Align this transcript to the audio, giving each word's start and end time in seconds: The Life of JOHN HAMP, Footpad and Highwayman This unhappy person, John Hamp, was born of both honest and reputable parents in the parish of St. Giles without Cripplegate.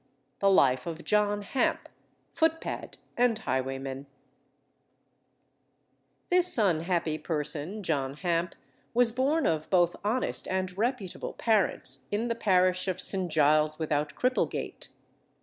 The 0.39 0.49
Life 0.49 0.87
of 0.87 1.03
JOHN 1.03 1.43
HAMP, 1.43 1.87
Footpad 2.33 2.97
and 3.15 3.37
Highwayman 3.37 4.07
This 6.29 6.57
unhappy 6.57 7.19
person, 7.19 7.83
John 7.83 8.15
Hamp, 8.15 8.55
was 8.95 9.11
born 9.11 9.45
of 9.45 9.69
both 9.69 9.95
honest 10.03 10.47
and 10.47 10.75
reputable 10.75 11.33
parents 11.33 12.07
in 12.09 12.29
the 12.29 12.33
parish 12.33 12.87
of 12.87 12.99
St. 12.99 13.31
Giles 13.31 13.77
without 13.77 14.15
Cripplegate. 14.15 14.87